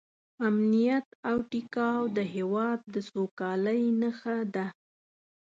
امنیت 0.47 1.07
او 1.29 1.37
ټیکاو 1.51 2.01
د 2.17 2.19
هېواد 2.33 2.79
د 2.93 2.95
سوکالۍ 3.09 3.81
نښه 4.01 4.37
ده. 4.53 4.65